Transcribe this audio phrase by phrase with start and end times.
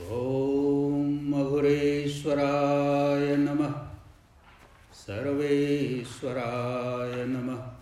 [0.00, 3.88] ॐ अघुरेश्वराय नमः।
[4.92, 7.72] सर्वेश्वराय नमः।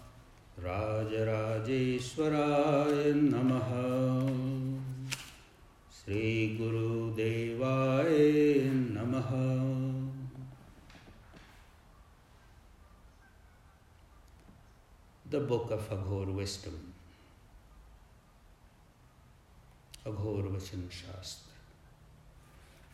[0.58, 3.70] राजराजेश्वराय नमः।
[5.92, 9.56] श्रीगुरुदेवाय नमः।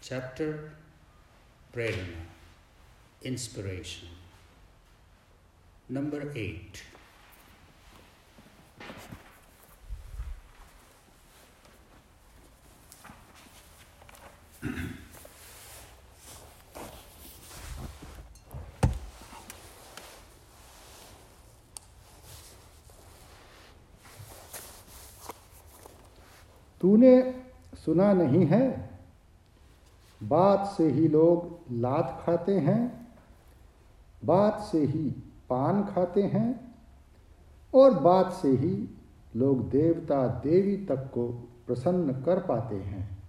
[0.02, 0.72] Chapter
[1.72, 2.26] Prerana
[3.22, 4.08] Inspiration
[5.88, 6.82] Number 8
[26.80, 27.14] तूने
[27.84, 28.91] सुना नहीं है
[30.22, 33.08] बात से ही लोग लात खाते हैं,
[34.24, 35.08] बात से ही
[35.50, 36.74] पान खाते हैं
[37.74, 38.88] और बात से ही
[39.36, 41.28] लोग देवता देवी तक को
[41.66, 43.22] प्रसन्न कर पाते हैं।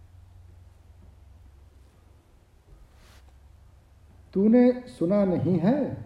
[4.34, 6.06] तूने सुना नहीं है?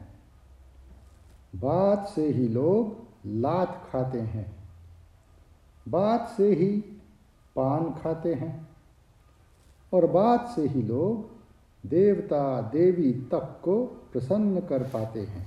[1.56, 4.56] बात से ही लोग लात खाते हैं,
[5.88, 6.70] बात से ही
[7.56, 8.67] पान खाते हैं।
[9.94, 15.46] और बात से ही लोग देवता देवी तक को प्रसन्न कर पाते हैं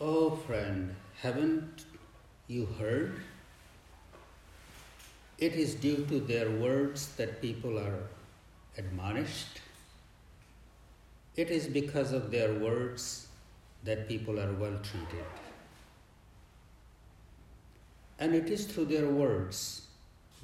[0.00, 1.86] Oh, friend, haven't
[2.48, 3.14] you heard?
[5.38, 8.00] It is due to their words that people are
[8.76, 9.60] admonished.
[11.36, 13.28] It is because of their words
[13.84, 15.26] that people are well treated.
[18.18, 19.86] And it is through their words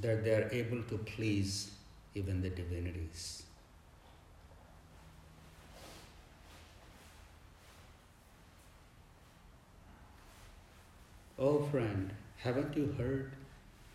[0.00, 1.70] that they are able to please
[2.14, 3.44] even the divinities.
[11.38, 13.32] Oh, friend, haven't you heard?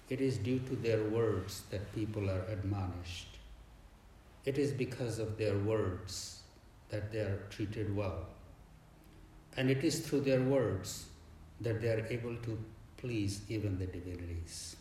[0.09, 3.38] It is due to their words that people are admonished.
[4.46, 6.41] It is because of their words
[6.91, 8.27] that they are treated well.
[9.56, 11.06] And it is through their words
[11.61, 12.59] that they are able to
[12.97, 14.77] please even the divinities.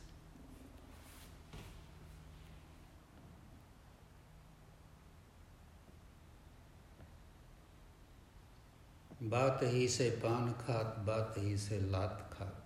[9.32, 12.62] बात ही से पान खात बात ही से लात खात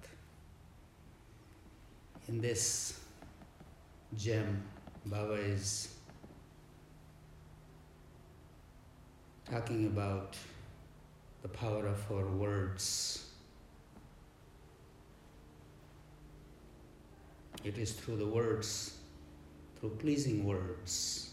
[2.28, 3.00] in this
[4.18, 4.64] gem
[5.06, 5.90] baba is
[9.51, 10.37] talking about
[11.43, 13.27] the power of our words
[17.65, 18.99] it is through the words
[19.79, 21.31] through pleasing words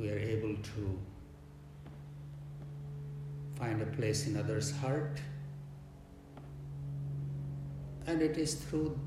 [0.00, 0.98] we are able to
[3.56, 5.20] find a place in others' heart.
[8.06, 8.98] And it is through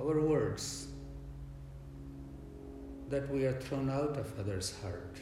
[0.00, 0.89] our words
[3.10, 5.16] that we are thrown out of others' heart.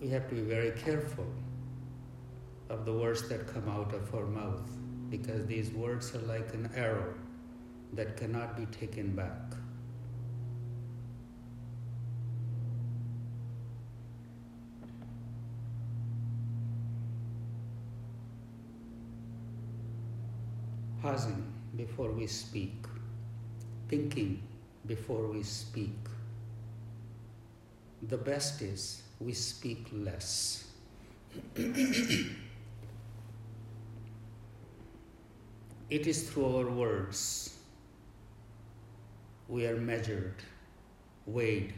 [0.00, 1.26] We have to be very careful
[2.68, 4.68] of the words that come out of our mouth
[5.10, 7.14] because these words are like an arrow
[7.92, 9.54] that cannot be taken back.
[21.02, 21.42] Pausing
[21.76, 22.86] before we speak,
[23.88, 24.40] thinking
[24.86, 25.96] before we speak.
[28.08, 30.68] The best is we speak less.
[35.90, 37.58] It is through our words
[39.46, 40.36] we are measured,
[41.26, 41.74] weighed,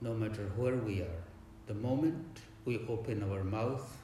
[0.00, 1.22] no matter where we are.
[1.66, 3.94] The moment we open our mouth,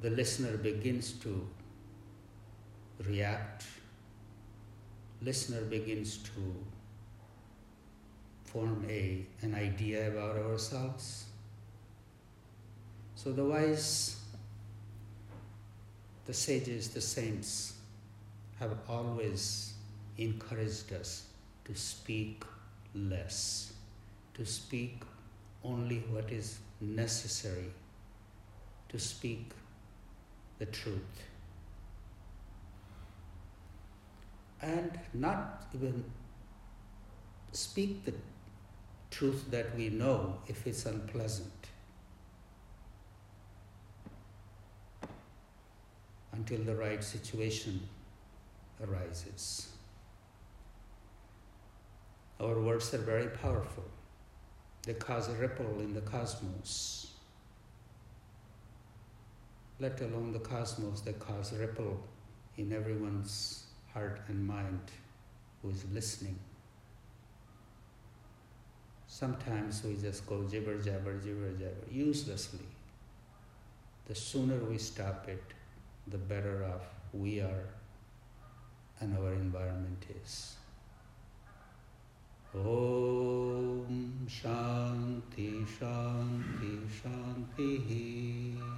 [0.00, 1.46] the listener begins to
[3.06, 3.64] react,
[5.22, 6.54] listener begins to
[8.44, 11.26] form a, an idea about ourselves.
[13.14, 14.18] So the wise
[16.28, 17.72] the sages, the saints
[18.60, 19.72] have always
[20.18, 21.24] encouraged us
[21.64, 22.44] to speak
[22.94, 23.72] less,
[24.34, 25.00] to speak
[25.64, 27.72] only what is necessary,
[28.90, 29.52] to speak
[30.58, 31.22] the truth.
[34.60, 36.04] And not even
[37.52, 38.14] speak the
[39.10, 41.52] truth that we know if it's unpleasant.
[46.32, 47.80] Until the right situation
[48.80, 49.68] arises.
[52.40, 53.84] Our words are very powerful.
[54.82, 57.12] They cause a ripple in the cosmos.
[59.80, 62.00] Let alone the cosmos, they cause a ripple
[62.56, 63.67] in everyone's
[63.98, 64.90] heart and mind
[65.60, 66.38] who is listening.
[69.06, 72.68] Sometimes we just go jibber jabber, jibber jabber, uselessly.
[74.06, 75.42] The sooner we stop it,
[76.06, 77.64] the better off we are
[79.00, 80.54] and our environment is.
[82.54, 88.77] Om Shanti Shanti Shanti